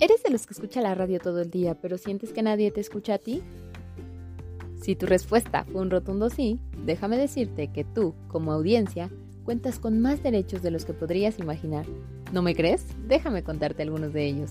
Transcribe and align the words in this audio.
¿Eres 0.00 0.22
de 0.22 0.30
los 0.30 0.46
que 0.46 0.54
escucha 0.54 0.80
la 0.80 0.94
radio 0.94 1.18
todo 1.18 1.40
el 1.40 1.50
día, 1.50 1.74
pero 1.74 1.98
sientes 1.98 2.32
que 2.32 2.40
nadie 2.40 2.70
te 2.70 2.80
escucha 2.80 3.14
a 3.14 3.18
ti? 3.18 3.42
Si 4.80 4.94
tu 4.94 5.06
respuesta 5.06 5.64
fue 5.64 5.80
un 5.80 5.90
rotundo 5.90 6.30
sí, 6.30 6.60
déjame 6.86 7.16
decirte 7.16 7.72
que 7.72 7.82
tú, 7.82 8.14
como 8.28 8.52
audiencia, 8.52 9.10
cuentas 9.44 9.80
con 9.80 10.00
más 10.00 10.22
derechos 10.22 10.62
de 10.62 10.70
los 10.70 10.84
que 10.84 10.92
podrías 10.92 11.40
imaginar. 11.40 11.84
¿No 12.32 12.42
me 12.42 12.54
crees? 12.54 12.86
Déjame 13.08 13.42
contarte 13.42 13.82
algunos 13.82 14.12
de 14.12 14.24
ellos. 14.26 14.50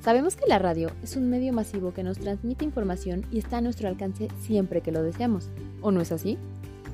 Sabemos 0.00 0.36
que 0.36 0.46
la 0.46 0.60
radio 0.60 0.92
es 1.02 1.16
un 1.16 1.28
medio 1.28 1.52
masivo 1.52 1.92
que 1.92 2.04
nos 2.04 2.18
transmite 2.18 2.64
información 2.64 3.26
y 3.32 3.38
está 3.38 3.58
a 3.58 3.62
nuestro 3.62 3.88
alcance 3.88 4.28
siempre 4.42 4.80
que 4.80 4.92
lo 4.92 5.02
deseamos. 5.02 5.48
¿O 5.80 5.90
no 5.90 6.00
es 6.00 6.12
así? 6.12 6.38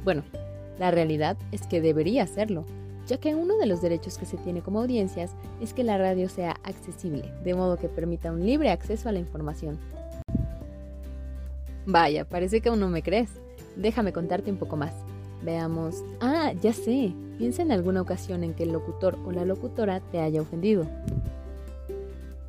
Bueno, 0.05 0.23
la 0.79 0.91
realidad 0.91 1.37
es 1.52 1.66
que 1.66 1.83
debería 1.83 2.27
serlo 2.27 2.65
ya 3.06 3.19
que 3.19 3.34
uno 3.34 3.56
de 3.56 3.66
los 3.66 3.80
derechos 3.80 4.19
que 4.19 4.27
se 4.27 4.37
tiene 4.37 4.62
como 4.62 4.80
audiencias 4.80 5.33
es 5.60 5.73
que 5.73 5.84
la 5.84 5.98
radio 5.98 6.28
sea 6.28 6.56
accesible, 6.64 7.33
de 7.45 7.55
modo 7.55 7.77
que 7.77 7.88
permita 7.88 8.33
un 8.33 8.45
libre 8.45 8.70
acceso 8.70 9.09
a 9.09 9.12
la 9.12 9.19
información. 9.19 9.78
Vaya, 11.87 12.24
parece 12.24 12.61
que 12.61 12.69
aún 12.69 12.80
no 12.80 12.88
me 12.88 13.02
crees. 13.02 13.30
Déjame 13.77 14.12
contarte 14.12 14.50
un 14.50 14.56
poco 14.56 14.77
más. 14.77 14.92
Veamos. 15.42 16.02
Ah, 16.20 16.52
ya 16.61 16.73
sé. 16.73 17.12
Piensa 17.38 17.62
en 17.62 17.70
alguna 17.70 18.02
ocasión 18.02 18.42
en 18.42 18.55
que 18.55 18.64
el 18.64 18.73
locutor 18.73 19.16
o 19.25 19.30
la 19.30 19.45
locutora 19.45 20.00
te 20.00 20.19
haya 20.19 20.42
ofendido. 20.42 20.86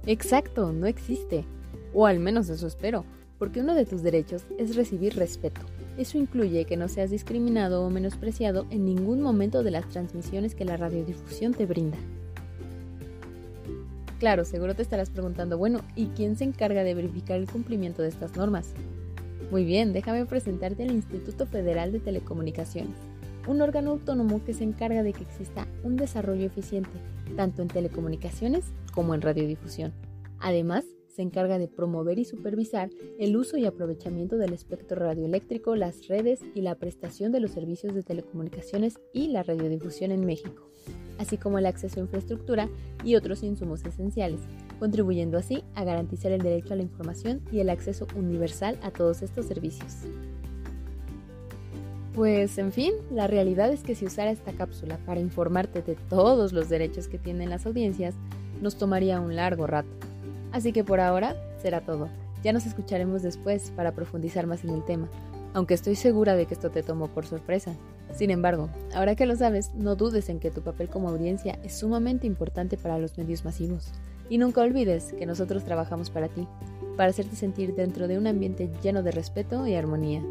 Exacto, 0.08 0.72
no 0.72 0.88
existe. 0.88 1.46
O 1.94 2.08
al 2.08 2.20
menos 2.20 2.50
eso 2.50 2.66
espero, 2.66 3.06
porque 3.40 3.62
uno 3.62 3.76
de 3.76 3.86
tus 3.86 4.04
derechos 4.04 4.44
es 4.58 4.76
recibir 4.76 5.16
respeto. 5.16 5.62
Eso 5.98 6.18
incluye 6.18 6.66
que 6.66 6.78
no 6.78 6.88
seas 6.88 7.10
discriminado 7.10 7.84
o 7.84 7.90
menospreciado 7.90 8.66
en 8.70 8.86
ningún 8.86 9.22
momento 9.22 9.64
de 9.64 9.72
las 9.72 9.88
transmisiones 9.90 10.56
que 10.56 10.66
la 10.66 10.78
radiodifusión 10.78 11.54
te 11.54 11.66
brinda. 11.66 11.98
Claro, 14.20 14.46
seguro 14.46 14.74
te 14.74 14.82
estarás 14.82 15.12
preguntando, 15.12 15.58
bueno, 15.58 15.82
¿y 15.96 16.08
quién 16.08 16.36
se 16.36 16.44
encarga 16.44 16.84
de 16.84 16.96
verificar 16.96 17.40
el 17.40 17.50
cumplimiento 17.50 18.02
de 18.02 18.10
estas 18.10 18.36
normas? 18.36 18.74
Muy 19.52 19.64
bien, 19.64 19.94
déjame 19.94 20.26
presentarte 20.26 20.84
al 20.84 20.92
Instituto 20.92 21.46
Federal 21.46 21.92
de 21.92 22.00
Telecomunicaciones, 22.00 22.98
un 23.48 23.62
órgano 23.62 23.92
autónomo 23.92 24.44
que 24.44 24.54
se 24.54 24.64
encarga 24.64 25.04
de 25.04 25.14
que 25.14 25.24
exista 25.24 25.68
un 25.84 25.96
desarrollo 25.98 26.46
eficiente, 26.46 26.90
tanto 27.36 27.62
en 27.62 27.68
telecomunicaciones 27.68 28.66
como 28.92 29.14
en 29.14 29.22
radiodifusión. 29.22 29.94
Además, 30.40 30.84
se 31.18 31.24
encarga 31.24 31.58
de 31.58 31.68
promover 31.68 32.20
y 32.20 32.26
supervisar 32.26 32.92
el 33.18 33.36
uso 33.38 33.58
y 33.58 33.66
aprovechamiento 33.66 34.38
del 34.38 34.54
espectro 34.54 34.98
radioeléctrico, 34.98 35.76
las 35.76 36.08
redes 36.08 36.42
y 36.54 36.62
la 36.62 36.76
prestación 36.76 37.32
de 37.32 37.40
los 37.40 37.50
servicios 37.50 37.96
de 37.96 38.04
telecomunicaciones 38.04 39.00
y 39.14 39.30
la 39.30 39.42
radiodifusión 39.42 40.12
en 40.12 40.28
México, 40.28 40.70
así 41.18 41.40
como 41.40 41.58
el 41.58 41.66
acceso 41.66 42.00
a 42.00 42.04
infraestructura 42.04 42.70
y 43.04 43.16
otros 43.16 43.42
insumos 43.42 43.84
esenciales, 43.84 44.42
contribuyendo 44.78 45.40
así 45.40 45.64
a 45.74 45.84
garantizar 45.84 46.32
el 46.32 46.44
derecho 46.44 46.74
a 46.74 46.78
la 46.78 46.84
información 46.84 47.42
y 47.52 47.62
el 47.62 47.72
acceso 47.72 48.06
universal 48.16 48.78
a 48.84 48.92
todos 48.92 49.24
estos 49.24 49.48
servicios. 49.48 49.96
Pues 52.14 52.60
en 52.60 52.72
fin, 52.72 52.94
la 53.10 53.26
realidad 53.26 53.72
es 53.72 53.82
que 53.82 53.96
si 53.96 54.06
usara 54.06 54.30
esta 54.30 54.54
cápsula 54.54 55.00
para 55.04 55.20
informarte 55.20 55.82
de 55.82 55.96
todos 55.96 56.54
los 56.54 56.70
derechos 56.70 57.08
que 57.08 57.18
tienen 57.18 57.50
las 57.50 57.66
audiencias, 57.66 58.14
nos 58.62 58.78
tomaría 58.78 59.20
un 59.20 59.36
largo 59.36 59.66
rato. 59.66 60.07
Así 60.52 60.74
que 60.74 60.84
por 60.84 61.00
ahora 61.00 61.36
será 61.62 61.82
todo. 61.82 62.10
Ya 62.44 62.54
nos 62.54 62.66
escucharemos 62.66 63.24
después 63.24 63.72
para 63.76 63.94
profundizar 63.94 64.48
más 64.48 64.64
en 64.64 64.72
el 64.72 64.86
tema, 64.86 65.10
aunque 65.54 65.74
estoy 65.74 65.96
segura 65.96 66.36
de 66.36 66.46
que 66.46 66.54
esto 66.54 66.70
te 66.70 66.84
tomó 66.84 67.08
por 67.08 67.26
sorpresa. 67.26 67.74
Sin 68.14 68.32
embargo, 68.32 68.70
ahora 68.94 69.16
que 69.16 69.26
lo 69.26 69.36
sabes, 69.36 69.74
no 69.74 69.96
dudes 69.96 70.30
en 70.30 70.40
que 70.40 70.52
tu 70.52 70.62
papel 70.62 70.90
como 70.90 71.10
audiencia 71.10 71.60
es 71.64 71.74
sumamente 71.74 72.28
importante 72.28 72.78
para 72.78 73.00
los 73.00 73.18
medios 73.18 73.44
masivos. 73.44 73.92
Y 74.30 74.38
nunca 74.38 74.62
olvides 74.62 75.14
que 75.14 75.26
nosotros 75.26 75.64
trabajamos 75.64 76.10
para 76.10 76.28
ti, 76.28 76.48
para 76.96 77.10
hacerte 77.10 77.36
sentir 77.36 77.76
dentro 77.76 78.08
de 78.08 78.18
un 78.18 78.28
ambiente 78.28 78.70
lleno 78.84 79.04
de 79.04 79.12
respeto 79.12 79.66
y 79.68 79.76
armonía. 79.76 80.22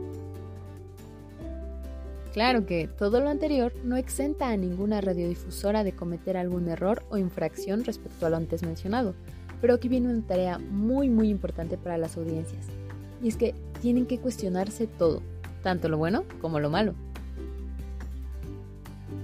Claro 2.36 2.66
que 2.66 2.86
todo 2.86 3.20
lo 3.20 3.30
anterior 3.30 3.72
no 3.82 3.96
exenta 3.96 4.50
a 4.50 4.56
ninguna 4.58 5.00
radiodifusora 5.00 5.84
de 5.84 5.92
cometer 5.92 6.36
algún 6.36 6.68
error 6.68 7.02
o 7.08 7.16
infracción 7.16 7.82
respecto 7.82 8.26
a 8.26 8.30
lo 8.30 8.36
antes 8.36 8.62
mencionado, 8.62 9.14
pero 9.66 9.74
aquí 9.74 9.88
viene 9.88 10.08
una 10.08 10.24
tarea 10.24 10.58
muy 10.60 11.08
muy 11.08 11.28
importante 11.28 11.76
para 11.76 11.98
las 11.98 12.16
audiencias. 12.16 12.66
Y 13.20 13.26
es 13.26 13.36
que 13.36 13.52
tienen 13.82 14.06
que 14.06 14.20
cuestionarse 14.20 14.86
todo, 14.86 15.22
tanto 15.64 15.88
lo 15.88 15.98
bueno 15.98 16.22
como 16.40 16.60
lo 16.60 16.70
malo. 16.70 16.94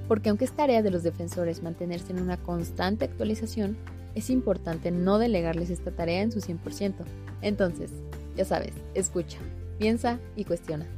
Porque 0.08 0.30
aunque 0.30 0.44
es 0.44 0.50
tarea 0.50 0.82
de 0.82 0.90
los 0.90 1.04
defensores 1.04 1.62
mantenerse 1.62 2.10
en 2.10 2.20
una 2.20 2.38
constante 2.38 3.04
actualización, 3.04 3.76
es 4.16 4.30
importante 4.30 4.90
no 4.90 5.20
delegarles 5.20 5.70
esta 5.70 5.92
tarea 5.92 6.22
en 6.22 6.32
su 6.32 6.40
100%. 6.40 6.94
Entonces, 7.40 7.92
ya 8.36 8.44
sabes, 8.44 8.72
escucha, 8.94 9.38
piensa 9.78 10.18
y 10.34 10.44
cuestiona. 10.44 10.88